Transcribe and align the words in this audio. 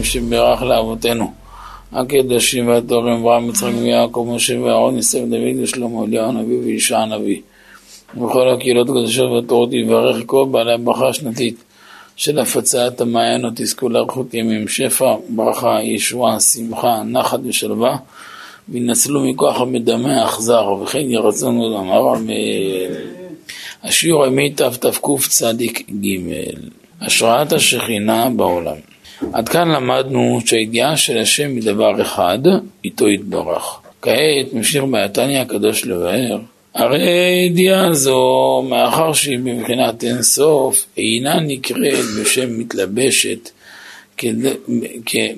אלוהים 0.00 0.04
שברך 0.04 0.62
לאבותינו. 0.62 1.32
הקדושים 1.92 2.68
והטובים, 2.68 3.12
אברהם, 3.12 3.48
יצחק 3.48 3.72
ויעקב, 3.80 4.26
משה 4.34 4.60
ואהרון, 4.60 4.96
יוסף, 4.96 5.18
דוד 5.18 5.62
ושלמה, 5.62 6.04
אליהו 6.04 6.28
הנביא 6.28 6.58
וישע 6.64 6.98
הנביא. 6.98 7.40
וכל 8.16 8.48
הקהילות 8.50 8.88
הקדושות 8.88 9.30
והתורות 9.30 9.72
יברך 9.72 10.16
כל 10.26 10.46
בעלי 10.50 10.72
הברכה 10.72 11.08
השנתית 11.08 11.64
של 12.16 12.38
הפצת 12.38 13.00
המעיינות 13.00 13.60
יזכו 13.60 13.88
לאריכות 13.88 14.34
ימים, 14.34 14.68
שפע, 14.68 15.14
ברכה, 15.28 15.82
ישועה, 15.82 16.40
שמחה, 16.40 17.02
נחת 17.02 17.40
ושלווה, 17.44 17.96
וינצלו 18.68 19.20
מכוח 19.24 19.60
המדמה 19.60 20.22
האכזר, 20.22 20.72
וכן 20.82 21.10
ירצון 21.10 21.58
ולאמר 21.58 22.16
אמן. 22.16 22.34
השיעור 23.82 24.24
הימי 24.24 24.50
תתקצ"ג 24.50 25.66
השראת 27.00 27.52
השכינה 27.52 28.30
בעולם 28.30 28.76
עד 29.32 29.48
כאן 29.48 29.68
למדנו 29.68 30.38
שהידיעה 30.46 30.96
של 30.96 31.18
השם 31.18 31.50
היא 31.50 31.62
דבר 31.62 32.02
אחד, 32.02 32.38
איתו 32.84 33.08
יתברך. 33.08 33.80
כעת 34.02 34.52
ממשיך 34.52 34.84
בעתניה 34.84 35.42
הקדוש 35.42 35.86
לבאר 35.86 36.38
הרי 36.74 37.08
הידיעה 37.08 37.94
זו, 37.94 38.62
מאחר 38.68 39.12
שהיא 39.12 39.38
בבחינת 39.38 40.04
אין 40.04 40.22
סוף, 40.22 40.86
אינה 40.96 41.40
נקראת 41.40 42.04
בשם 42.20 42.58
מתלבשת 42.58 43.50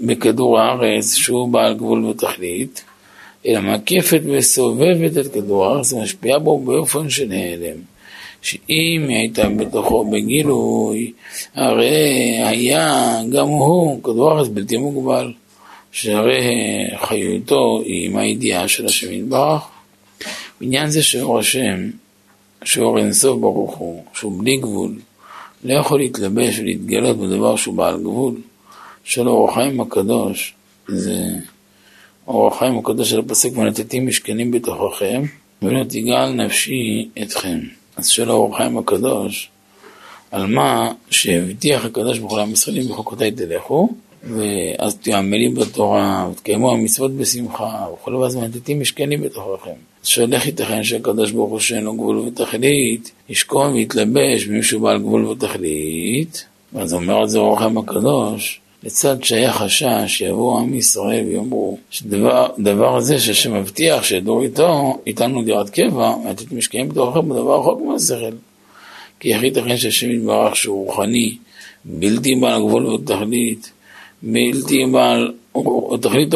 בכדור 0.07 0.59
הארץ 0.59 1.15
שהוא 1.15 1.49
בעל 1.49 1.75
גבול 1.75 2.05
ותכלית, 2.05 2.85
אלא 3.47 3.61
מקפת 3.61 4.21
וסובבת 4.25 5.19
את 5.19 5.33
כדור 5.33 5.67
הארץ 5.67 5.93
ומשפיעה 5.93 6.39
בו 6.39 6.59
באופן 6.59 7.11
של 7.11 7.33
הלם. 7.33 7.92
שאם 8.43 9.07
היא 9.09 9.17
הייתה 9.17 9.49
בתוכו 9.49 10.05
בגילוי, 10.05 11.13
הרי 11.55 12.39
היה 12.45 13.17
גם 13.31 13.47
הוא 13.47 14.03
כדור 14.03 14.31
הארץ 14.31 14.49
בלתי 14.49 14.77
מוגבל, 14.77 15.33
שהרי 15.93 16.43
חיותו 16.97 17.83
היא 17.85 18.07
עם 18.07 18.17
הידיעה 18.17 18.69
של 18.69 18.87
השם 18.87 19.13
יתברך. 19.13 19.63
בעניין 20.61 20.91
זה 20.91 21.03
שאור 21.03 21.39
השם, 21.39 21.91
שאור 22.65 22.99
אינסוף 22.99 23.41
ברוך 23.41 23.77
הוא, 23.77 24.05
שהוא 24.15 24.39
בלי 24.39 24.57
גבול, 24.57 24.99
לא 25.65 25.75
יכול 25.75 25.99
להתלבש 25.99 26.59
ולהתגלות 26.59 27.17
בדבר 27.19 27.57
שהוא 27.57 27.75
בעל 27.75 28.01
גבול, 28.01 28.35
של 29.05 29.29
אור 29.29 29.51
החיים 29.51 29.81
הקדוש, 29.81 30.55
זה 30.89 31.25
אור 32.27 32.49
החיים 32.49 32.79
הקדוש 32.79 33.11
של 33.11 33.21
הפסק 33.21 33.57
ונתתים 33.57 34.07
משכנים 34.07 34.51
בתוככם, 34.51 35.23
ולא 35.63 35.85
תגעל 35.85 36.33
נפשי 36.33 37.09
אתכם. 37.23 37.59
אז 37.97 38.09
של 38.09 38.31
האור 38.31 38.55
החיים 38.55 38.79
הקדוש, 38.79 39.49
על 40.31 40.47
מה 40.47 40.93
שהבטיח 41.11 41.85
הקדוש 41.85 42.19
ברוך 42.19 42.33
הוא 42.33 42.39
לעם 42.39 42.53
ישראלים 42.53 42.89
בחוקותיי 42.89 43.31
תלכו, 43.31 43.89
ואז 44.23 44.97
תהיו 44.97 45.17
עמלים 45.17 45.55
בתורה, 45.55 46.29
ותקיימו 46.33 46.73
המצוות 46.73 47.13
בשמחה, 47.13 47.87
וכולי, 47.95 48.17
ואז 48.17 48.37
ונתתים 48.37 48.81
משכנים 48.81 49.23
בתוככם. 49.23 49.71
שהולך 50.03 50.47
ייתכן 50.47 50.85
שהקדוש 50.85 51.31
ברוך 51.31 51.51
הוא 51.51 51.61
שאין 51.61 51.85
לו 51.85 51.95
גבול 51.95 52.19
ותכלית, 52.19 53.13
ישכון 53.29 53.73
ויתלבש 53.73 54.47
במישהו 54.47 54.81
בעל 54.81 54.99
גבול 54.99 55.27
ותכלית, 55.27 56.45
ואז 56.73 56.95
אומר 56.95 57.17
על 57.17 57.29
זה 57.29 57.39
אור 57.39 57.57
החיים 57.57 57.79
הקדוש, 57.79 58.61
לצד 58.83 59.25
שהיה 59.25 59.53
חשש 59.53 59.87
שיבואו 60.07 60.59
עם 60.59 60.75
ישראל 60.75 61.25
ויאמרו 61.25 61.79
שדבר 61.91 62.97
הזה 62.97 63.19
שהשם 63.19 63.55
מבטיח 63.55 64.03
שידור 64.03 64.43
איתו, 64.43 64.99
איתנו 65.07 65.43
דירת 65.43 65.71
קבע, 65.71 66.15
ואתם 66.27 66.59
משקיעים 66.59 66.89
בתוככם 66.89 67.29
בדבר 67.29 67.61
רחוק 67.61 67.81
מהשכל. 67.87 68.37
כי 69.21 69.35
איך 69.35 69.43
ייתכן 69.43 69.77
שהשם 69.77 70.11
יתברך 70.11 70.57
שהוא 70.57 70.87
רוחני, 70.87 71.37
בלתי 71.85 72.35
בעל 72.35 72.63
גבול 72.63 72.87
ותכלית, 72.87 73.73
בלתי 74.23 74.87
בעל 74.93 75.33
תכלית 76.01 76.35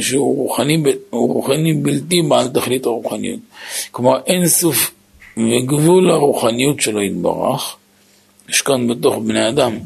שהוא 0.00 0.36
רוחני, 0.36 0.82
הוא 1.10 1.34
רוחני 1.34 1.74
בלתי 1.74 2.22
בעל 2.28 2.48
תכלית 2.48 2.86
הרוחניות. 2.86 3.40
כלומר 3.90 4.18
אין 4.26 4.48
סוף 4.48 4.90
וגבול 5.36 6.10
הרוחניות 6.10 6.80
שלו 6.80 7.02
יתברך, 7.02 7.76
יש 8.48 8.62
כאן 8.62 8.88
בתוך 8.88 9.16
בני 9.18 9.48
אדם. 9.48 9.78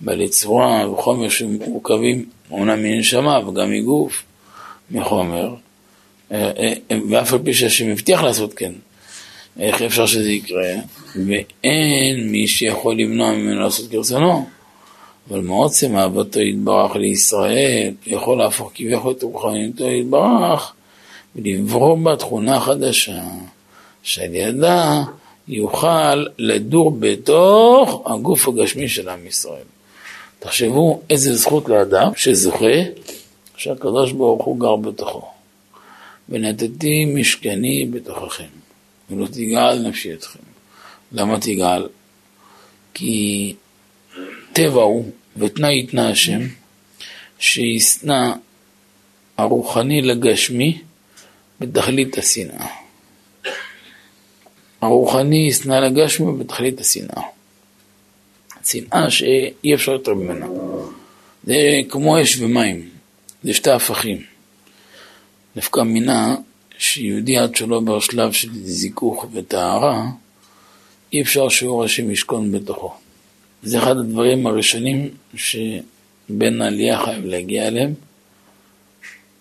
בעלי 0.00 0.28
צורה 0.28 0.90
וחומר 0.90 1.28
שמורכבים 1.28 2.24
אומנם 2.50 2.82
מנשמה 2.82 3.48
וגם 3.48 3.70
מגוף, 3.70 4.22
מחומר, 4.90 5.54
אה, 6.32 6.50
אה, 6.58 6.98
ואף 7.10 7.32
על 7.32 7.38
פי 7.44 7.54
שהשם 7.54 7.90
הבטיח 7.90 8.22
לעשות 8.22 8.54
כן, 8.54 8.72
איך 9.58 9.82
אפשר 9.82 10.06
שזה 10.06 10.30
יקרה? 10.30 10.74
ואין 11.14 12.30
מי 12.30 12.46
שיכול 12.46 12.96
למנוע 12.96 13.32
ממנו 13.32 13.60
לעשות 13.60 13.90
כרצונו. 13.90 14.46
אבל 15.30 15.40
מעוצם 15.40 15.96
אהבתו 15.96 16.40
יתברך 16.40 16.96
לישראל, 16.96 17.92
יכול 18.06 18.38
להפוך 18.38 18.70
כביכול 18.74 19.12
את 19.12 19.22
רוחניותו 19.22 19.90
יתברך 19.90 20.72
ולברוא 21.36 21.98
בה 21.98 22.16
תכונה 22.16 22.60
חדשה, 22.60 23.22
שעל 24.02 24.34
ידה 24.34 25.02
יוכל 25.48 26.24
לדור 26.38 26.90
בתוך 27.00 28.02
הגוף 28.06 28.48
הגשמי 28.48 28.88
של 28.88 29.08
עם 29.08 29.26
ישראל. 29.26 29.64
תחשבו 30.38 31.00
איזה 31.10 31.36
זכות 31.36 31.68
לאדם 31.68 32.12
שזוכה 32.16 32.76
שהקדוש 33.56 34.12
ברוך 34.12 34.44
הוא 34.44 34.60
גר 34.60 34.76
בתוכו. 34.76 35.28
ונתתי 36.28 37.04
משכני 37.04 37.86
בתוככם, 37.90 38.48
ולא 39.10 39.26
תגעל 39.26 39.88
נפשי 39.88 40.12
אתכם. 40.12 40.38
למה 41.12 41.40
תגעל? 41.40 41.88
כי 42.94 43.54
טבע 44.52 44.82
הוא, 44.82 45.10
ותנאי 45.36 45.80
יתנה 45.80 46.10
השם, 46.10 46.40
שישנא 47.38 48.32
הרוחני 49.38 50.02
לגשמי 50.02 50.82
בתכלית 51.60 52.18
השנאה. 52.18 52.66
הרוחני 54.80 55.46
ישנא 55.48 55.74
לגשמי 55.74 56.32
בתכלית 56.38 56.80
השנאה. 56.80 57.22
שנאה 58.64 59.10
שאי 59.10 59.74
אפשר 59.74 59.92
יותר 59.92 60.14
ממנה. 60.14 60.46
זה 61.44 61.56
כמו 61.88 62.22
אש 62.22 62.40
ומים, 62.40 62.88
זה 63.42 63.54
שתי 63.54 63.70
הפכים. 63.70 64.22
נפקא 65.56 65.80
מינה 65.80 66.36
שיהודי 66.78 67.36
עד 67.36 67.56
שלא 67.56 67.80
בשלב 67.80 68.32
של 68.32 68.48
זיכוך 68.52 69.26
וטהרה, 69.32 70.06
אי 71.12 71.22
אפשר 71.22 71.48
שאור 71.48 71.84
השם 71.84 72.10
ישכון 72.10 72.52
בתוכו. 72.52 72.94
זה 73.62 73.78
אחד 73.78 73.96
הדברים 73.96 74.46
הראשונים 74.46 75.08
שבן 75.34 76.62
העלייה 76.62 77.04
חייב 77.04 77.24
להגיע 77.24 77.68
אליהם, 77.68 77.94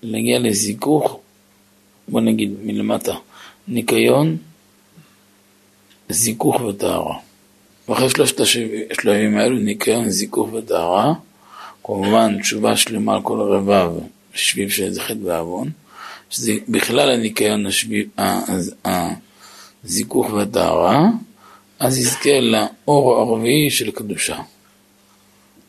להגיע 0.02 0.40
לזיכוך, 0.40 1.20
בוא 2.08 2.22
נגיד 2.22 2.52
מלמטה, 2.64 3.16
ניקיון, 3.68 4.38
זיכוך 6.10 6.62
וטהרה. 6.62 7.16
ואחרי 7.90 8.10
שלושת 8.10 8.40
השלבים 8.40 9.38
האלו 9.38 9.56
ניקיון, 9.60 10.10
זיכוך 10.10 10.54
וטהרה, 10.54 11.14
כמובן 11.84 12.42
תשובה 12.42 12.78
שלמה 12.78 13.14
על 13.14 13.22
כל 13.22 13.40
הרבב, 13.40 13.92
שביב 14.34 14.70
של 14.70 14.84
איזה 14.84 15.02
חטא 15.02 15.20
ועוון, 15.24 15.70
שזה 16.30 16.54
בכלל 16.70 17.10
הניקיון, 17.12 17.66
השביב, 17.66 18.10
הזיכוך 19.84 20.34
והטהרה, 20.34 21.08
אז 21.80 21.98
יזכה 21.98 22.40
לאור 22.40 23.16
הרביעי 23.16 23.70
של 23.70 23.92
קדושה. 23.92 24.40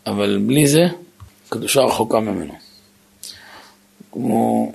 אבל 0.06 0.43
בלי 0.47 0.66
זה, 0.66 0.87
קדושה 1.48 1.81
רחוקה 1.81 2.21
ממנו. 2.21 2.54
כמו, 4.12 4.72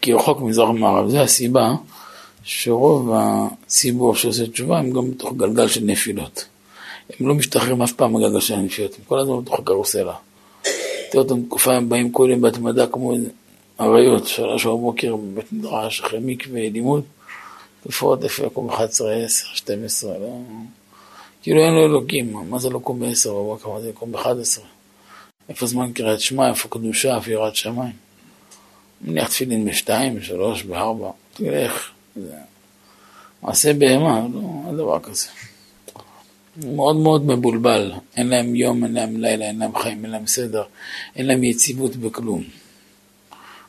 כי 0.00 0.12
רחוק 0.12 0.40
מזרח 0.40 0.68
ומערב, 0.68 1.08
זו 1.08 1.18
הסיבה 1.18 1.72
שרוב 2.44 3.10
הציבור 3.14 4.14
שעושה 4.14 4.46
תשובה 4.46 4.78
הם 4.78 4.90
גם 4.90 5.10
בתוך 5.10 5.32
גלגל 5.36 5.68
של 5.68 5.84
נפילות. 5.84 6.44
הם 7.20 7.28
לא 7.28 7.34
משתחררים 7.34 7.82
אף 7.82 7.92
פעם 7.92 8.12
מהגלגל 8.12 8.40
של 8.40 8.54
הנפיות, 8.54 8.94
הם 8.98 9.04
כל 9.04 9.18
הזמן 9.18 9.40
בתוך 9.40 9.58
הקרוסלה. 9.58 10.14
תראה 11.10 11.24
אותם 11.24 11.42
תקופה, 11.42 11.74
הם 11.74 11.88
באים 11.88 12.12
כל 12.12 12.28
יום 12.30 12.40
בהתמדה 12.40 12.86
כמו 12.86 13.12
אריות, 13.80 14.26
שלוש 14.26 14.66
בבוקר 14.66 15.16
בבית 15.16 15.52
מדרש, 15.52 16.00
אחרי 16.00 16.18
מקווה, 16.22 16.60
לימוד, 16.70 17.02
לפחות 17.86 18.24
איפה 18.24 18.46
יקום 18.46 18.68
11, 18.68 19.14
10, 19.14 19.46
12, 19.54 20.18
לא... 20.18 20.38
כאילו 21.42 21.60
אין 21.60 21.74
לו 21.74 21.84
אלוקים, 21.84 22.32
מה 22.50 22.58
זה 22.58 22.70
לא 22.70 22.78
קום 22.78 23.00
ב-10 23.00 23.28
בבוקר, 23.28 23.68
מה 23.68 23.80
זה 23.80 23.88
יקום 23.88 24.12
ב-11? 24.12 24.60
איפה 25.48 25.66
זמן 25.66 25.92
קריאת 25.92 26.20
שמע, 26.20 26.48
איפה 26.48 26.68
קדושה, 26.68 27.16
איפה 27.16 27.30
יראת 27.30 27.56
שמיים? 27.56 27.92
מניח 29.00 29.28
תפילין 29.28 29.64
בשתיים, 29.64 30.16
בשלוש, 30.16 30.62
בארבע, 30.62 31.10
תלך, 31.34 31.72
זה 31.72 32.03
מעשה 33.42 33.72
בהמה, 33.72 34.20
לא, 34.34 34.40
אין 34.66 34.76
דבר 34.76 35.00
כזה. 35.00 35.26
מאוד 36.56 36.96
מאוד 36.96 37.26
מבולבל, 37.26 37.92
אין 38.16 38.28
להם 38.28 38.54
יום, 38.54 38.84
אין 38.84 38.92
להם 38.92 39.20
לילה, 39.20 39.44
אין 39.44 39.58
להם 39.58 39.78
חיים, 39.78 40.04
אין 40.04 40.12
להם 40.12 40.26
סדר, 40.26 40.62
אין 41.16 41.26
להם 41.26 41.44
יציבות 41.44 41.96
בכלום. 41.96 42.42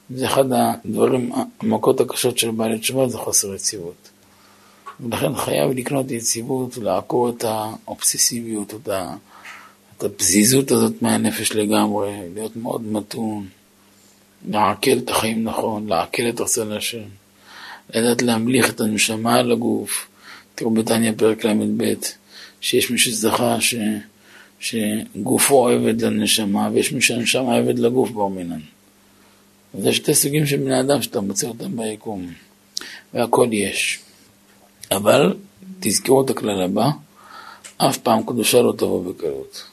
זה 0.10 0.26
אחד 0.26 0.46
הדברים, 0.52 1.32
המכות 1.62 2.00
הקשות 2.00 2.38
של 2.38 2.52
בעלי 2.52 2.80
תשובה 2.80 3.08
זה 3.08 3.18
חוסר 3.18 3.56
יציבות. 3.56 4.10
ולכן 5.00 5.36
חייב 5.36 5.72
לקנות 5.72 6.12
יציבות 6.12 6.78
ולעקור 6.78 7.30
את 7.30 7.44
האובססיביות, 7.44 8.74
את, 8.74 8.90
את 9.98 10.04
הפזיזות 10.04 10.72
הזאת 10.72 11.02
מהנפש 11.02 11.52
לגמרי, 11.52 12.12
להיות 12.34 12.56
מאוד 12.56 12.82
מתון, 12.82 13.48
לעכל 14.50 14.98
את 14.98 15.10
החיים 15.10 15.44
נכון, 15.44 15.88
לעכל 15.88 16.24
את 16.30 16.42
רצון 16.42 16.72
השם, 16.72 17.04
לדעת 17.94 18.22
להמליך 18.22 18.70
את 18.70 18.82
הנשמה 18.82 19.36
על 19.36 19.52
הגוף. 19.52 20.08
תראו 20.56 20.72
בתניא 20.72 21.12
פרק 21.18 21.46
ל"ב, 21.46 21.94
שיש 22.62 22.92
מי 22.92 22.98
שזכה 22.98 23.62
ש... 23.62 23.76
שגופו 24.60 25.70
עבד 25.70 26.02
לנשמה, 26.02 26.70
ויש 26.74 26.92
מי 26.92 27.02
שהנשמה 27.02 27.56
עבד 27.56 27.80
לגוף 27.80 28.12
בר 28.12 28.28
מינן. 28.28 28.60
זה 29.80 29.94
שתי 29.94 30.16
סוגים 30.16 30.46
של 30.46 30.58
בני 30.58 30.80
אדם 30.80 31.02
שאתה 31.02 31.22
מוצא 31.22 31.48
אותם 31.48 31.78
ביקום, 31.78 32.34
והכל 33.14 33.48
יש. 33.52 34.00
אבל 34.92 35.34
תזכרו 35.80 36.26
את 36.26 36.30
הכלל 36.30 36.62
הבא, 36.62 36.90
אף 37.78 37.98
פעם 37.98 38.24
קדושה 38.24 38.62
לא 38.62 38.74
תבוא 38.78 39.14
בקלות. 39.14 39.64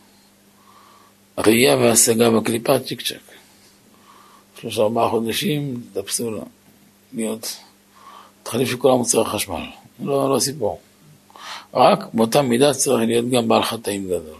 ראייה 1.38 1.76
והשגה 1.76 2.30
בקליפה, 2.30 2.78
צ'יק 2.78 3.02
צ'ק. 3.02 3.16
שלושה 4.60 4.82
ארבעה 4.82 5.10
חודשים, 5.10 5.82
תפסו 5.92 6.30
לה, 6.30 6.42
להיות 7.12 7.56
תחליף 8.52 8.70
של 8.70 8.76
כל 8.76 8.90
המוצרי 8.90 9.22
החשמל. 9.22 9.62
לא, 10.02 10.34
לא 10.34 10.38
סיפור. 10.38 10.80
רק 11.74 12.04
באותה 12.14 12.42
מידה 12.42 12.74
צריך 12.74 13.02
להיות 13.06 13.30
גם 13.30 13.48
בעל 13.48 13.62
חטאים 13.62 14.04
גדול. 14.04 14.38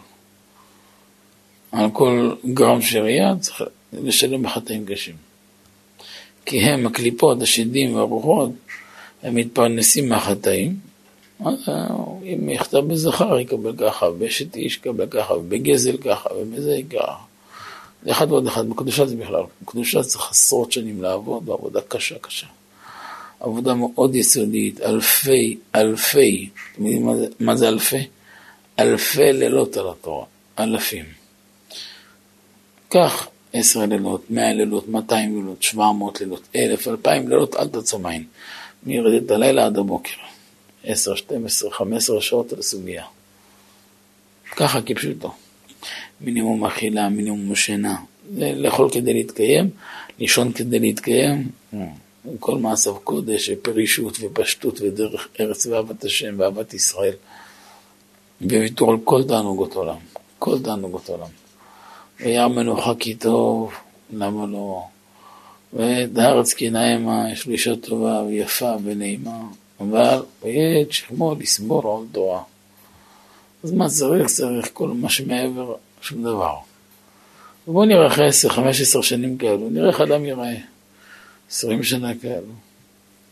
על 1.73 1.91
כל 1.93 2.35
גרם 2.47 2.83
של 2.83 2.99
ראייה 2.99 3.35
צריך 3.41 3.63
לשלם 3.93 4.43
בחטאים 4.43 4.87
קשים. 4.87 5.15
כי 6.47 6.61
הם, 6.61 6.87
הקליפות, 6.87 7.43
השדים 7.43 7.95
והרוחות, 7.95 8.51
הם 9.23 9.35
מתפרנסים 9.35 10.09
מהחטאים. 10.09 10.77
אם 12.23 12.49
יכתב 12.49 12.79
בזכר 12.79 13.39
יקבל 13.39 13.77
ככה, 13.77 14.11
באשת 14.11 14.57
איש 14.57 14.77
יקבל 14.77 15.07
ככה, 15.07 15.35
ובגזל 15.35 15.97
ככה, 15.97 16.29
ובזה 16.35 16.77
ככה. 16.91 17.17
אחד 18.11 18.33
ועוד 18.33 18.47
אחד, 18.47 18.69
בקדושה 18.69 19.07
זה 19.07 19.17
בכלל. 19.17 19.43
בקדושה 19.63 20.03
צריך 20.03 20.31
עשרות 20.31 20.73
שנים 20.73 21.03
לעבוד, 21.03 21.47
בעבודה 21.47 21.81
קשה 21.89 22.19
קשה. 22.19 22.47
עבודה 23.43 23.75
מאוד 23.75 24.15
יסודית, 24.15 24.81
אלפי, 24.81 25.57
אלפי, 25.75 26.49
מה 26.79 27.17
זה, 27.17 27.27
מה 27.41 27.57
זה 27.57 27.69
אלפי? 27.69 28.07
אלפי 28.79 29.33
לילות 29.33 29.77
על 29.77 29.89
התורה, 29.91 30.25
אלפים. 30.59 31.05
קח 32.89 33.29
עשר 33.53 33.87
לילות, 33.87 34.31
מאה 34.31 34.53
לילות, 34.53 34.89
מאתיים 34.89 35.37
לילות, 35.37 35.63
שבע 35.63 35.93
מאות 35.93 36.21
לילות, 36.21 36.43
אלף, 36.57 36.89
אלפיים 36.89 37.29
לילות, 37.29 37.57
אל 37.57 37.69
תעצום 37.69 38.07
עין. 38.07 38.25
מירדת 38.83 39.31
הלילה 39.31 39.67
עד 39.67 39.79
הבוקר. 39.79 40.17
עשר, 40.85 41.15
שתים 41.15 41.47
עשרה, 41.47 41.71
חמש 41.71 41.97
עשרה 41.97 42.21
שעות 42.21 42.53
על 42.53 42.63
סוגיה. 42.63 43.05
ככה 44.57 44.83
כפשוטו. 44.83 45.35
מינימום 46.21 46.65
אכילה, 46.65 47.09
מינימום 47.09 47.55
שינה. 47.55 47.97
לאכול 48.37 48.91
כדי 48.91 49.13
להתקיים, 49.13 49.71
לישון 50.19 50.53
כדי 50.53 50.79
להתקיים. 50.79 51.49
כל 52.41 52.59
מעשיו 52.59 52.95
קודש 52.95 53.51
ופרישות 53.53 54.19
ופשטות 54.21 54.81
ודרך 54.81 55.29
ארץ 55.41 55.67
ואהבת 55.67 56.05
השם 56.05 56.35
ואהבת 56.39 56.75
ישראל. 56.75 57.15
וויתור 58.41 58.91
על 58.91 58.97
כל 59.05 59.23
תענוגות 59.29 59.75
עולם. 59.75 59.97
כל 60.39 60.59
תענוגות 60.59 61.09
עולם. 61.09 61.29
וירא 62.21 62.49
מנוחה 62.49 62.93
כי 62.99 63.15
טוב, 63.15 63.73
למה 64.13 64.47
לא? 64.47 64.83
ואת 65.73 66.19
הארץ 66.19 66.55
כי 66.55 66.71
נעמה, 66.71 67.33
יש 67.33 67.47
לו 67.47 67.53
אישה 67.53 67.77
טובה 67.77 68.23
ויפה 68.23 68.75
ונעימה, 68.85 69.41
אבל 69.81 70.23
וית 70.43 70.93
שכמו 70.93 71.35
לסבור 71.35 71.83
עוד 71.83 72.07
תורה. 72.13 72.43
אז 73.65 73.73
מה 73.73 73.89
צריך? 73.89 74.27
צריך 74.27 74.69
כל 74.73 74.89
מה 74.89 75.09
שמעבר, 75.09 75.75
שום 76.01 76.23
דבר. 76.23 76.55
ובואו 77.69 77.85
נראה 77.85 78.07
אחרי 78.07 78.29
10-15 78.99 79.03
שנים 79.03 79.39
כאלו, 79.39 79.71
נראה 79.71 79.89
איך 79.89 80.01
אדם 80.01 80.25
ייראה. 80.25 80.72
20 81.53 81.83
שנה 81.83 82.13
כאלו. 82.23 82.53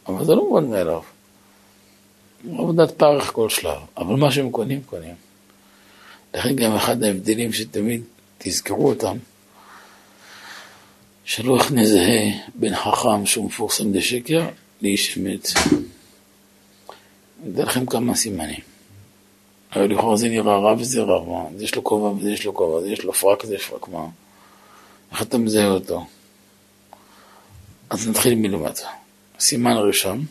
אבל 0.06 0.24
זה 0.24 0.34
לא 0.34 0.48
מובן 0.48 0.70
מאליו. 0.70 1.02
עבודת 2.52 2.90
פרך 2.90 3.32
כל 3.32 3.48
שלב, 3.48 3.78
אבל 3.96 4.14
מה 4.16 4.32
שהם 4.32 4.50
קונים, 4.50 4.82
קונים. 4.82 5.14
לכן 6.34 6.56
גם 6.56 6.74
אחד 6.74 7.02
ההבדלים 7.02 7.52
שתמיד 7.52 8.02
תזכרו 8.38 8.88
אותם, 8.88 9.16
שלא 11.24 11.56
איך 11.56 11.72
נזהה 11.72 12.30
בין 12.54 12.76
חכם 12.76 13.26
שהוא 13.26 13.46
מפורסם 13.46 13.94
לשקר 13.94 14.48
לאיש 14.82 15.18
אמת. 15.18 15.48
אני 17.42 17.54
אתן 17.54 17.62
לכם 17.62 17.86
כמה 17.86 18.14
סימנים. 18.14 18.60
הרי 19.70 19.88
לכאורה 19.88 20.16
זה 20.16 20.28
נראה 20.28 20.56
רב 20.56 20.80
וזה 20.80 21.02
רב, 21.02 21.28
מה? 21.28 21.44
יש 21.58 21.74
לו 21.74 21.84
כובע 21.84 22.08
וזה 22.08 22.30
יש 22.30 22.44
לו 22.44 22.54
כובע, 22.54 22.80
זה 22.80 22.88
יש 22.88 23.04
לו 23.04 23.12
פרק 23.12 23.44
וזה 23.44 23.54
יש 23.54 23.66
פרק, 23.66 23.88
מה? 23.88 24.06
איך 25.12 25.22
אתה 25.22 25.38
מזהה 25.38 25.70
אותו? 25.70 26.06
אז 27.90 28.08
נתחיל 28.08 28.34
מלמטה. 28.34 28.88
סימן 29.40 29.76
ראשון, 29.76 30.24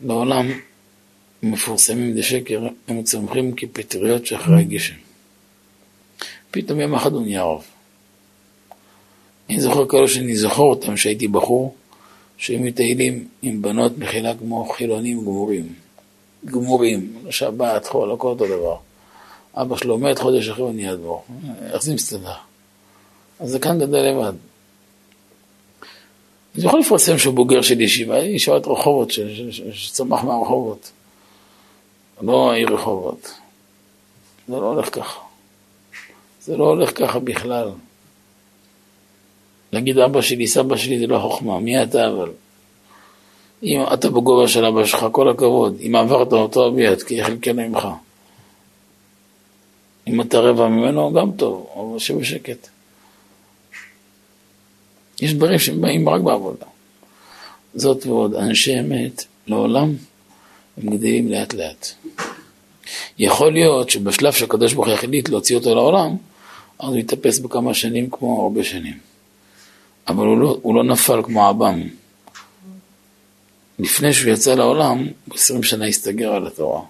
בעולם 0.00 0.46
מפורסמים 1.42 2.16
לשקר, 2.16 2.68
הם 2.88 3.02
צומחים 3.02 3.54
כפטריות 3.56 4.26
שאחרי 4.26 4.60
הגשם. 4.60 4.94
פתאום 6.50 6.80
יום 6.80 6.94
אחד 6.94 7.12
הוא 7.12 7.22
נהיה 7.22 7.42
רוב. 7.42 7.64
אני 9.50 9.60
זוכר 9.60 9.88
כאלו 9.88 10.08
שאני 10.08 10.36
זוכר 10.36 10.62
אותם 10.62 10.96
שהייתי 10.96 11.28
בחור, 11.28 11.74
שהיו 12.36 12.60
מטיילים 12.60 13.28
עם 13.42 13.62
בנות 13.62 13.98
מחילה 13.98 14.32
כמו 14.38 14.64
חילונים 14.64 15.20
גמורים. 15.20 15.74
גמורים, 16.44 17.14
שבת, 17.30 17.86
חול, 17.86 18.12
הכל 18.12 18.28
אותו 18.28 18.46
דבר. 18.46 18.76
אבא 19.54 19.76
שלו 19.76 19.98
מת, 19.98 20.18
חודש 20.18 20.48
אחרי 20.48 20.64
הוא 20.64 20.72
נהיה 20.72 20.96
דבור. 20.96 21.24
איך 21.72 21.82
זה 21.82 21.94
מסתדר? 21.94 22.32
אז 23.40 23.50
זה 23.50 23.58
כאן 23.58 23.78
גדל 23.78 23.98
לבד. 23.98 24.32
אני 26.54 26.66
יכול 26.66 26.80
לפרסם 26.80 27.18
שהוא 27.18 27.34
בוגר 27.34 27.62
של 27.62 27.80
ישיבה, 27.80 28.18
ישיבת 28.18 28.66
רחובות, 28.66 29.10
שצמח 29.72 30.24
מהרחובות. 30.24 30.90
לא 32.22 32.52
העיר 32.52 32.74
רחובות. 32.74 33.34
זה 34.48 34.56
לא 34.56 34.66
הולך 34.66 34.94
ככה. 34.94 35.20
זה 36.40 36.56
לא 36.56 36.64
הולך 36.64 36.98
ככה 36.98 37.18
בכלל. 37.18 37.70
להגיד 39.72 39.98
אבא 39.98 40.20
שלי, 40.20 40.46
סבא 40.46 40.76
שלי, 40.76 40.98
זה 40.98 41.06
לא 41.06 41.18
חוכמה, 41.18 41.58
מי 41.58 41.82
אתה 41.82 42.08
אבל? 42.08 42.30
אם 43.62 43.82
אתה 43.92 44.10
בגובה 44.10 44.48
של 44.48 44.64
אבא 44.64 44.84
שלך, 44.84 45.06
כל 45.12 45.28
הכבוד. 45.28 45.76
אם 45.86 45.96
עברת 45.96 46.32
אותו 46.32 46.68
אביעד, 46.68 47.02
כי 47.02 47.14
יחלקנו 47.14 47.68
ממך. 47.68 47.88
אם 50.06 50.20
אתה 50.20 50.38
רבע 50.38 50.68
ממנו, 50.68 51.12
גם 51.12 51.32
טוב, 51.32 51.66
אבל 51.76 51.98
שבשקט. 51.98 52.68
יש 55.20 55.34
דברים 55.34 55.58
שבאים 55.58 56.08
רק 56.08 56.20
בעבודה. 56.20 56.66
זאת 57.74 58.06
ועוד, 58.06 58.34
אנשי 58.34 58.80
אמת 58.80 59.24
לעולם 59.46 59.94
הם 60.76 60.96
גדלים 60.96 61.30
לאט 61.30 61.54
לאט. 61.54 61.88
יכול 63.18 63.52
להיות 63.52 63.90
שבשלב 63.90 64.32
שהקדוש 64.32 64.72
ברוך 64.72 64.86
הוא 64.86 64.94
החליט 64.94 65.28
להוציא 65.28 65.56
אותו 65.56 65.74
לעולם, 65.74 66.16
אז 66.78 66.88
הוא 66.88 66.96
יתאפס 66.96 67.38
בכמה 67.38 67.74
שנים 67.74 68.10
כמו 68.10 68.42
הרבה 68.42 68.64
שנים. 68.64 68.98
אבל 70.08 70.26
הוא 70.26 70.38
לא, 70.38 70.58
הוא 70.62 70.74
לא 70.74 70.84
נפל 70.84 71.22
כמו 71.22 71.48
עב"ם. 71.48 71.82
לפני 73.78 74.12
שהוא 74.12 74.32
יצא 74.32 74.54
לעולם, 74.54 74.98
הוא 74.98 75.34
עשרים 75.34 75.62
שנה 75.62 75.86
הסתגר 75.86 76.32
על 76.32 76.46
התורה. 76.46 76.80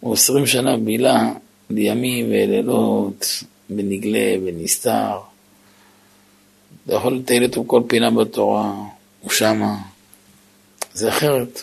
הוא 0.00 0.12
עשרים 0.14 0.46
שנה 0.46 0.76
בילה 0.76 1.32
לימים 1.70 2.26
ולילות 2.26 3.44
בנגלה, 3.70 4.36
בנסתר. 4.44 5.18
אתה 6.86 6.94
יכול 6.94 7.16
לטייל 7.16 7.42
איתו 7.42 7.64
בכל 7.64 7.82
פינה 7.86 8.10
בתורה, 8.10 8.72
הוא 9.20 9.30
שמה. 9.30 9.76
זה 10.92 11.08
אחרת. 11.08 11.62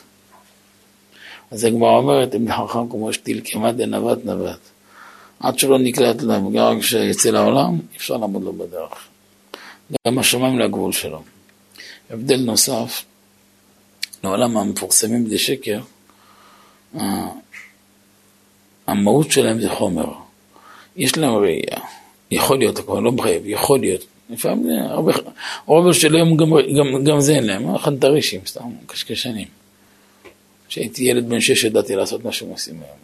אז 1.52 1.64
הגמרא 1.64 1.98
אומרת, 1.98 2.36
אם 2.36 2.52
חכם 2.52 2.90
כמו 2.90 3.14
שתלקמה 3.14 3.72
דנבט 3.72 4.26
נבט. 4.26 4.60
עד 5.40 5.60
שלא 5.60 5.80
נקלט 5.80 6.24
אליו, 6.24 6.52
גם 6.52 6.80
כשיצא 6.80 7.30
לעולם, 7.30 7.80
אפשר 7.96 8.18
לעמוד 8.18 8.44
לו 8.44 8.54
בדרך. 8.54 9.08
גם 10.08 10.20
השמיים 10.20 10.60
לגבול 10.60 10.92
שלו. 10.92 11.24
הבדל 12.10 12.40
נוסף, 12.40 13.04
לעולם 14.24 14.58
המפורסמים 14.58 15.30
זה 15.30 15.38
שקר, 15.38 15.82
המהות 18.88 19.32
שלהם 19.32 19.62
זה 19.62 19.70
חומר. 19.70 20.14
יש 20.96 21.18
להם 21.18 21.36
ראייה, 21.36 21.80
יכול 22.32 22.60
להיות, 22.60 22.80
כבר 22.80 23.00
לא 23.00 23.12
מחייב, 23.12 23.42
יכול 23.46 23.80
להיות, 23.80 24.02
לפעמים 24.32 24.84
הרבה, 25.68 25.94
של 25.94 26.16
היום 26.16 26.38
גם, 26.38 26.50
גם, 26.50 27.04
גם 27.04 27.20
זה 27.20 27.36
אין 27.36 27.46
להם, 27.46 27.78
חנטרישים, 27.78 28.42
סתם 28.46 28.70
קשקשנים. 28.86 29.48
כשהייתי 30.68 31.04
ילד 31.04 31.30
בן 31.30 31.40
שש 31.40 31.64
ידעתי 31.64 31.96
לעשות 31.96 32.26
מה 32.26 32.32
שהם 32.32 32.50
עושים 32.50 32.76
היום. 32.76 32.98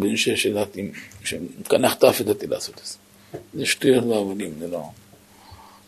בן 0.00 0.16
שש 0.16 0.44
ידעתי, 0.44 0.90
כשמתקנח 1.22 1.94
טף 1.94 2.20
ידעתי 2.20 2.46
לעשות 2.46 2.74
את 2.80 2.86
זה. 2.86 2.96
זה 3.54 3.66
שטויות 3.66 4.04
ועבודים, 4.04 4.50
זה 4.58 4.68
לא... 4.68 4.82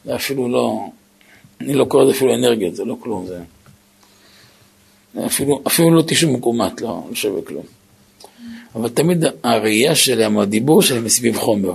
זה 0.04 0.16
אפילו 0.16 0.48
לא... 0.48 0.86
אני 1.60 1.74
לא 1.74 1.84
קורא 1.84 2.04
לזה 2.04 2.12
אפילו 2.12 2.34
אנרגיות, 2.34 2.76
זה 2.76 2.84
לא 2.84 2.96
כלום. 3.00 3.26
זה 3.26 3.40
אפילו, 5.26 5.62
אפילו 5.66 5.90
לא 5.90 6.02
תשעו 6.06 6.32
מקומט, 6.32 6.80
לא, 6.80 6.88
לא 7.08 7.14
שווה 7.14 7.42
כלום. 7.42 7.64
אבל 8.74 8.88
תמיד 8.88 9.24
הראייה 9.44 9.94
שלהם, 9.94 10.38
הדיבור 10.38 10.82
שלהם 10.82 11.04
מסביב 11.04 11.36
חומר. 11.36 11.72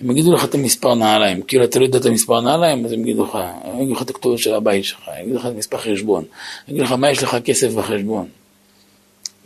הם 0.00 0.10
יגידו 0.10 0.32
לך 0.32 0.44
את 0.44 0.54
המספר 0.54 0.94
נעליים, 0.94 1.42
כאילו 1.42 1.64
אתה 1.64 1.78
לא 1.78 1.84
יודע 1.84 1.98
את 1.98 2.06
המספר 2.06 2.40
נעליים, 2.40 2.84
אז 2.84 2.92
הם 2.92 3.00
יגידו 3.00 3.24
לך, 3.24 3.38
הם 3.64 3.80
יגידו 3.80 3.94
לך 3.94 4.02
את 4.02 4.10
הכתובת 4.10 4.38
של 4.38 4.54
הבית 4.54 4.84
שלך, 4.84 5.08
הם 5.08 5.24
יגידו 5.24 5.38
לך 5.38 5.46
את 5.46 5.52
מספר 5.56 5.78
חשבון, 5.78 6.24
הם 6.68 6.74
יגידו 6.74 6.84
לך 6.84 6.92
מה 6.92 7.10
יש 7.10 7.22
לך 7.22 7.36
כסף 7.44 7.72
בחשבון. 7.72 8.28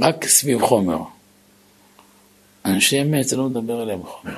רק 0.01 0.27
סביב 0.27 0.63
חומר. 0.63 0.99
אנשי 2.65 3.03
אמת, 3.03 3.29
זה 3.29 3.37
לא 3.37 3.49
מדבר 3.49 3.75
עליהם 3.75 4.01
חומר. 4.03 4.35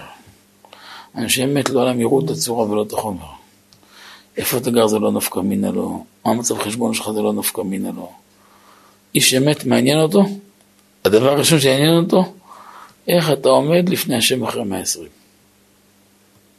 אנשי 1.16 1.44
אמת 1.44 1.70
לא 1.70 1.82
עליהם 1.82 2.00
יראו 2.00 2.24
את 2.24 2.30
הצורה 2.30 2.70
ולא 2.70 2.82
את 2.82 2.92
החומר. 2.92 3.26
איפה 4.36 4.56
אתה 4.56 4.70
גר 4.70 4.86
זה 4.86 4.98
לא 4.98 5.12
נפקא 5.12 5.38
מינה 5.38 5.70
לו, 5.70 6.04
מה 6.24 6.30
המצב 6.30 6.58
חשבון 6.58 6.94
שלך 6.94 7.10
זה 7.14 7.22
לא 7.22 7.32
נפקא 7.32 7.60
מינה 7.60 7.90
לו. 7.96 8.12
איש 9.14 9.34
אמת 9.34 9.64
מעניין 9.64 9.98
אותו, 9.98 10.24
הדבר 11.04 11.30
הראשון 11.32 11.60
שעניין 11.60 11.96
אותו, 11.96 12.34
איך 13.08 13.30
אתה 13.30 13.48
עומד 13.48 13.88
לפני 13.88 14.16
השם 14.16 14.44
אחרי 14.44 14.64
מאה 14.64 14.80
עשרים. 14.80 15.08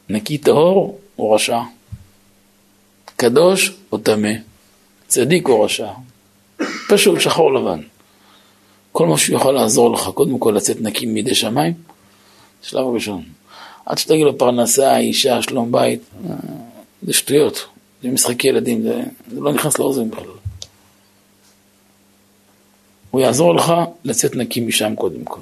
נקי 0.08 0.38
טהור 0.38 0.98
או 1.18 1.32
רשע, 1.32 1.60
קדוש 3.16 3.72
או 3.92 3.98
טמא, 3.98 4.32
צדיק 5.06 5.48
או 5.48 5.62
רשע, 5.62 5.88
פשוט 6.88 7.20
שחור 7.20 7.54
לבן. 7.54 7.80
כל 8.92 9.06
מה 9.06 9.18
שהוא 9.18 9.36
יכול 9.36 9.54
לעזור 9.54 9.94
לך, 9.94 10.08
קודם 10.14 10.38
כל 10.38 10.54
לצאת 10.56 10.80
נקי 10.80 11.06
מידי 11.06 11.34
שמיים, 11.34 11.74
שלב 12.62 12.86
ראשון. 12.86 13.22
עד 13.86 13.98
שתגיד 13.98 14.24
לו 14.24 14.38
פרנסה, 14.38 14.98
אישה, 14.98 15.42
שלום 15.42 15.72
בית, 15.72 16.00
אה, 16.30 16.34
זה 17.02 17.12
שטויות, 17.12 17.66
זה 18.02 18.08
משחקי 18.08 18.48
ילדים, 18.48 18.82
זה, 18.82 19.02
זה 19.30 19.40
לא 19.40 19.52
נכנס 19.52 19.78
לאוזן 19.78 20.10
בכלל. 20.10 20.43
הוא 23.14 23.20
יעזור 23.20 23.54
לך 23.54 23.72
לצאת 24.04 24.36
נקי 24.36 24.60
משם 24.60 24.94
קודם 24.96 25.24
כל. 25.24 25.40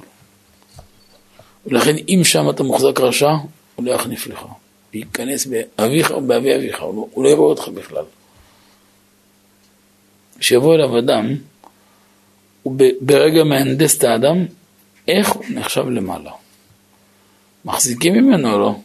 ולכן 1.65 1.95
אם 2.09 2.21
שם 2.23 2.49
אתה 2.49 2.63
מוחזק 2.63 2.99
רשע, 2.99 3.31
הוא 3.75 3.85
לא 3.85 3.91
יחניף 3.91 4.27
לך. 4.27 4.45
ייכנס 4.93 5.47
באביך 5.47 6.11
או 6.11 6.21
באבי 6.21 6.55
אביך, 6.55 6.81
הוא 6.81 6.95
לא, 6.95 7.07
הוא 7.11 7.23
לא 7.23 7.29
יראו 7.29 7.49
אותך 7.49 7.67
בכלל. 7.67 8.03
כשיבוא 10.39 10.75
אליו 10.75 10.99
אדם, 10.99 11.35
הוא 12.63 12.75
ברגע 13.01 13.43
מהנדס 13.43 13.97
את 13.97 14.03
האדם, 14.03 14.45
איך 15.07 15.31
הוא 15.31 15.43
נחשב 15.49 15.89
למעלה. 15.89 16.31
מחזיקים 17.65 18.13
ממנו 18.13 18.53
או 18.53 18.59
לא? 18.59 18.75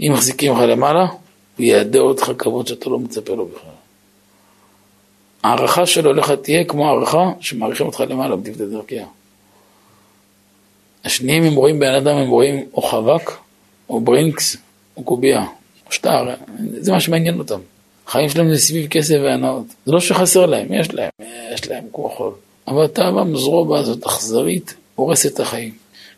אם 0.00 0.12
מחזיקים 0.12 0.52
לך 0.52 0.58
למעלה, 0.58 1.06
הוא 1.56 1.64
ייעדר 1.64 2.00
אותך 2.00 2.32
כבוד 2.38 2.66
שאתה 2.66 2.90
לא 2.90 2.98
מצפה 2.98 3.34
לו 3.34 3.46
בכלל. 3.46 3.75
הערכה 5.46 5.86
שלו 5.86 6.12
לך 6.12 6.30
תהיה 6.30 6.64
כמו 6.64 6.88
הערכה 6.88 7.32
שמעריכים 7.40 7.86
אותך 7.86 8.04
למעלה 8.08 8.36
בדברי 8.36 8.66
דרכיה. 8.66 9.06
השניים 11.04 11.42
הם 11.42 11.54
רואים 11.54 11.78
בן 11.78 11.94
אדם, 11.94 12.16
הם 12.16 12.28
רואים 12.28 12.66
או 12.74 12.82
חבק, 12.82 13.30
או 13.90 14.00
ברינקס, 14.00 14.56
או 14.96 15.04
קובייה, 15.04 15.44
או 15.86 15.92
שטר, 15.92 16.34
זה 16.78 16.92
מה 16.92 17.00
שמעניין 17.00 17.38
אותם. 17.38 17.60
החיים 18.06 18.28
שלהם 18.28 18.50
זה 18.50 18.58
סביב 18.58 18.86
כסף 18.86 19.14
והנאות. 19.24 19.66
זה 19.86 19.92
לא 19.92 20.00
שחסר 20.00 20.46
להם, 20.46 20.72
יש 20.72 20.94
להם, 20.94 21.10
יש 21.54 21.68
להם 21.68 21.84
כמו 21.92 22.08
חול. 22.08 22.32
אבל 22.68 22.84
התאווה 22.84 23.24
מזרובה 23.24 23.78
הזאת 23.78 24.06
אכזרית, 24.06 24.74
הורסת 24.94 25.34
את 25.34 25.40
החיים. 25.40 25.72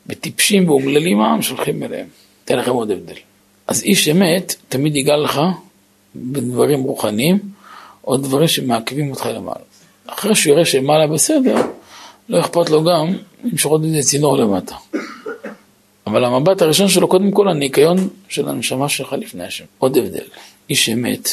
וטיפשים 0.07 0.69
ואומללים 0.69 1.21
העם 1.21 1.43
שולחים 1.43 1.83
אליהם. 1.83 2.07
אתן 2.45 2.59
לכם 2.59 2.71
עוד 2.71 2.91
הבדל. 2.91 3.15
אז 3.67 3.83
איש 3.83 4.09
אמת 4.09 4.55
תמיד 4.69 4.97
ייגע 4.97 5.17
לך 5.17 5.41
בדברים 6.17 6.83
רוחניים, 6.83 7.39
או 8.09 8.17
דברים 8.17 8.49
שמעכבים 8.49 9.11
אותך 9.11 9.27
למעלה. 9.27 9.65
אחרי 10.07 10.35
שהוא 10.35 10.53
יראה 10.53 10.65
שמעלה 10.65 11.07
בסדר, 11.07 11.57
לא 12.29 12.41
אכפת 12.41 12.71
לו 12.71 12.85
גם 12.85 13.17
למשוך 13.45 13.73
עוד 13.73 13.85
איזה 13.85 14.09
צינור 14.09 14.37
למטה. 14.37 14.77
אבל 16.07 16.25
המבט 16.25 16.63
הראשון 16.63 16.89
שלו, 16.89 17.09
קודם 17.09 17.31
כל 17.31 17.49
הניקיון 17.49 18.09
של 18.29 18.49
הנשמה 18.49 18.89
שלך 18.89 19.13
לפני 19.13 19.45
השם. 19.45 19.65
עוד 19.79 19.97
הבדל. 19.97 20.25
איש 20.71 20.89
אמת, 20.89 21.29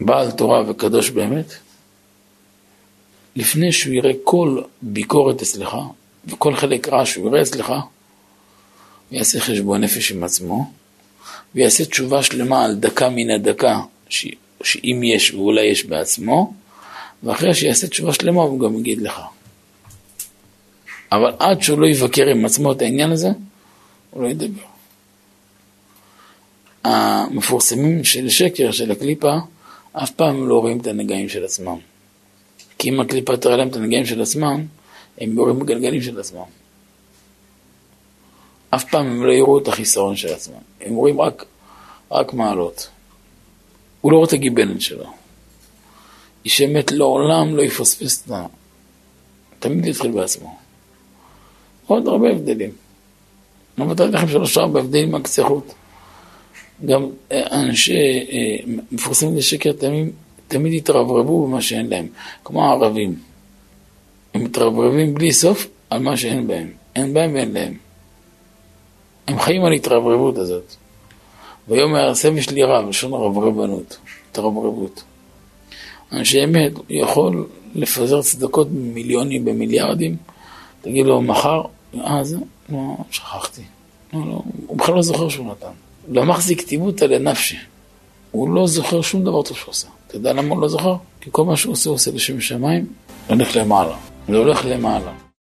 בעל 0.00 0.30
תורה 0.30 0.62
וקדוש 0.70 1.10
באמת, 1.10 1.54
לפני 3.36 3.72
שהוא 3.72 3.94
יראה 3.94 4.12
כל 4.24 4.62
ביקורת 4.82 5.42
אצלך, 5.42 5.76
וכל 6.26 6.56
חלק 6.56 6.88
רע 6.88 7.06
שהוא 7.06 7.28
יראה 7.28 7.42
אצלך, 7.42 7.68
הוא 7.68 7.78
יעשה 9.10 9.40
חשבון 9.40 9.80
נפש 9.80 10.12
עם 10.12 10.24
עצמו, 10.24 10.70
ויעשה 11.54 11.84
תשובה 11.84 12.22
שלמה 12.22 12.64
על 12.64 12.74
דקה 12.74 13.08
מן 13.08 13.30
הדקה. 13.30 13.80
שאם 14.62 15.00
יש 15.04 15.34
ואולי 15.34 15.64
יש 15.66 15.84
בעצמו, 15.84 16.54
ואחרי 17.22 17.54
שיעשה 17.54 17.88
תשובה 17.88 18.12
שלמה 18.12 18.42
הוא 18.42 18.60
גם 18.60 18.78
יגיד 18.78 19.02
לך. 19.02 19.20
אבל 21.12 21.32
עד 21.38 21.62
שהוא 21.62 21.78
לא 21.78 21.86
יבקר 21.86 22.26
עם 22.26 22.44
עצמו 22.44 22.72
את 22.72 22.82
העניין 22.82 23.10
הזה, 23.10 23.28
הוא 24.10 24.22
לא 24.22 24.28
ידבר. 24.28 24.62
המפורסמים 26.84 28.04
של 28.04 28.28
שקר, 28.28 28.72
של 28.72 28.90
הקליפה, 28.90 29.34
אף 29.92 30.10
פעם 30.10 30.48
לא 30.48 30.58
רואים 30.58 30.80
את 30.80 30.86
הנגעים 30.86 31.28
של 31.28 31.44
עצמם. 31.44 31.78
כי 32.78 32.88
אם 32.88 33.00
הקליפה 33.00 33.36
תראה 33.36 33.56
להם 33.56 33.68
את 33.68 33.76
הנגעים 33.76 34.06
של 34.06 34.22
עצמם, 34.22 34.64
הם 35.18 35.38
רואים 35.38 35.58
בגלגלים 35.58 36.02
של 36.02 36.20
עצמם. 36.20 36.44
אף 38.70 38.84
פעם 38.90 39.06
הם 39.06 39.24
לא 39.24 39.32
יראו 39.32 39.58
את 39.58 39.68
החיסרון 39.68 40.16
של 40.16 40.34
עצמם, 40.34 40.60
הם 40.80 40.94
רואים 40.94 41.20
רק, 41.20 41.44
רק 42.10 42.32
מעלות. 42.32 42.88
הוא 44.00 44.12
לא 44.12 44.16
רוצה 44.16 44.36
גיבנת 44.36 44.80
שלו. 44.80 45.04
איש 46.44 46.60
אמת 46.60 46.92
לעולם 46.92 47.56
לא 47.56 47.62
יפספס 47.62 48.22
את 48.24 48.30
ה... 48.30 48.46
תמיד 49.58 49.86
יתחיל 49.86 50.10
בעצמו. 50.10 50.56
עוד 51.86 52.08
הרבה 52.08 52.30
הבדלים. 52.30 52.70
אני 53.78 53.86
נתתי 53.86 54.02
לכם 54.02 54.28
שלוש 54.28 54.58
ארבע 54.58 54.80
הבדלים 54.80 55.10
מהקצה 55.10 55.44
חוט. 55.44 55.72
גם 56.84 57.06
אה, 57.32 57.60
אנשי 57.60 58.26
אה, 58.32 58.72
מפורסמים 58.92 59.36
לשקר 59.36 59.72
תמיד, 59.72 60.08
תמיד 60.48 60.72
יתרברבו 60.72 61.46
במה 61.46 61.62
שאין 61.62 61.90
להם, 61.90 62.06
כמו 62.44 62.64
הערבים. 62.64 63.18
הם 64.34 64.44
מתרברבים 64.44 65.14
בלי 65.14 65.32
סוף 65.32 65.66
על 65.90 66.02
מה 66.02 66.16
שאין 66.16 66.46
בהם. 66.46 66.70
אין 66.96 67.14
בהם 67.14 67.34
ואין 67.34 67.52
להם. 67.52 67.74
הם 69.28 69.40
חיים 69.40 69.64
על 69.64 69.72
התרברבות 69.72 70.38
הזאת. 70.38 70.74
ויאמר 71.68 72.14
סביש 72.14 72.50
לי 72.50 72.62
רב, 72.62 72.88
לשון 72.88 73.12
הרברבנות, 73.12 73.98
התרברבות. 74.30 75.02
אנשי 76.12 76.44
אמת 76.44 76.72
יכול 76.88 77.46
לפזר 77.74 78.22
צדקות 78.22 78.68
במיליונים, 78.68 79.44
במיליארדים, 79.44 80.16
תגיד 80.80 81.06
לו 81.06 81.22
מחר, 81.22 81.62
אה 82.04 82.24
זה, 82.24 82.36
לא, 82.68 82.78
שכחתי. 83.10 83.62
לא, 84.12 84.20
לא, 84.20 84.42
הוא 84.66 84.78
בכלל 84.78 84.94
לא 84.94 85.02
זוכר 85.02 85.28
שהוא 85.28 85.50
נתן. 85.50 85.72
לא 86.08 86.24
מחזיק 86.24 86.62
טיבותא 86.62 87.04
לנפשי. 87.04 87.56
הוא 88.30 88.50
לא 88.50 88.66
זוכר 88.66 89.02
שום 89.02 89.24
דבר 89.24 89.42
טוב 89.42 89.56
שהוא 89.56 89.70
עושה. 89.70 89.88
אתה 90.06 90.16
יודע 90.16 90.32
למה 90.32 90.54
הוא 90.54 90.62
לא 90.62 90.68
זוכר? 90.68 90.96
כי 91.20 91.30
כל 91.32 91.44
מה 91.44 91.56
שהוא 91.56 91.72
עושה, 91.72 91.90
הוא 91.90 91.94
עושה 91.94 92.10
לשם 92.10 92.40
שמיים, 92.40 92.86
הולך 93.28 93.56
למעלה. 93.56 93.96
זה 94.28 94.36
הולך 94.36 94.64
למעלה. 94.64 95.12